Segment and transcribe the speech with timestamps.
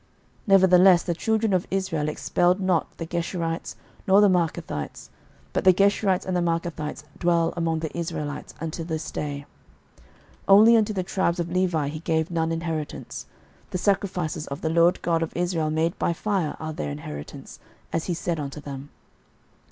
[0.47, 3.75] 06:013:013 Nevertheless the children of Israel expelled not the Geshurites,
[4.07, 5.09] nor the Maachathites:
[5.53, 9.45] but the Geshurites and the Maachathites dwell among the Israelites until this day.
[9.99, 10.05] 06:013:014
[10.47, 13.27] Only unto the tribes of Levi he gave none inheritance;
[13.69, 17.59] the sacrifices of the LORD God of Israel made by fire are their inheritance,
[17.93, 18.89] as he said unto them.